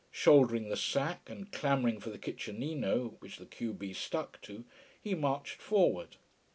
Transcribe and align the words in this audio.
Shouldering 0.09 0.69
the 0.69 0.77
sack, 0.77 1.29
and 1.29 1.51
clamouring 1.51 1.99
for 1.99 2.09
the 2.09 2.17
kitchenino 2.17 3.17
which 3.19 3.37
the 3.37 3.45
q 3.45 3.71
b 3.71 3.93
stuck 3.93 4.41
to, 4.41 4.65
he 4.99 5.13
marched 5.13 5.61
forward. 5.61 6.15